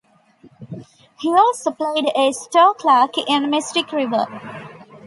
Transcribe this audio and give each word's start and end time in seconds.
He 1.19 1.29
also 1.31 1.69
played 1.69 2.05
a 2.15 2.31
store 2.33 2.73
clerk 2.73 3.19
in 3.19 3.51
"Mystic 3.51 3.91
River". 3.91 4.25